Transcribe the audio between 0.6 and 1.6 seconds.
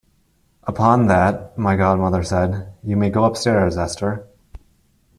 Upon that,